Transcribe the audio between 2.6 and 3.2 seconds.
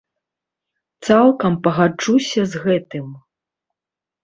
гэтым.